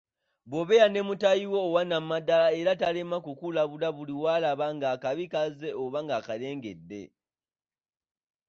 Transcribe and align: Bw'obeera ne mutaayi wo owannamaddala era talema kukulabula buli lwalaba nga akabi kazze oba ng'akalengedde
Bw'obeera 0.49 0.87
ne 0.89 1.01
mutaayi 1.07 1.45
wo 1.53 1.59
owannamaddala 1.67 2.47
era 2.59 2.71
talema 2.81 3.17
kukulabula 3.25 3.87
buli 3.95 4.13
lwalaba 4.17 4.65
nga 4.75 4.87
akabi 4.95 5.25
kazze 5.33 5.69
oba 5.83 5.99
ng'akalengedde 6.05 7.01